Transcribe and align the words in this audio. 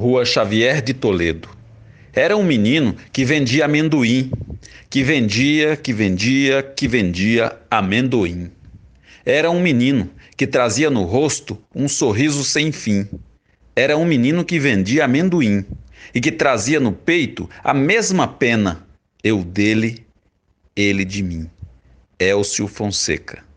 Rua 0.00 0.24
Xavier 0.24 0.80
de 0.80 0.94
Toledo. 0.94 1.50
Era 2.14 2.34
um 2.34 2.42
menino 2.42 2.96
que 3.12 3.22
vendia 3.22 3.66
amendoim, 3.66 4.32
que 4.88 5.02
vendia, 5.02 5.76
que 5.76 5.92
vendia, 5.92 6.62
que 6.62 6.88
vendia 6.88 7.54
amendoim. 7.70 8.50
Era 9.26 9.50
um 9.50 9.60
menino 9.60 10.08
que 10.38 10.46
trazia 10.46 10.88
no 10.88 11.04
rosto 11.04 11.62
um 11.74 11.86
sorriso 11.86 12.42
sem 12.42 12.72
fim. 12.72 13.06
Era 13.76 13.94
um 13.94 14.06
menino 14.06 14.42
que 14.42 14.58
vendia 14.58 15.04
amendoim 15.04 15.66
e 16.14 16.18
que 16.18 16.32
trazia 16.32 16.80
no 16.80 16.92
peito 16.92 17.46
a 17.62 17.74
mesma 17.74 18.26
pena, 18.26 18.86
eu 19.22 19.44
dele, 19.44 20.06
ele 20.74 21.04
de 21.04 21.22
mim. 21.22 21.46
Elcio 22.18 22.66
Fonseca. 22.66 23.49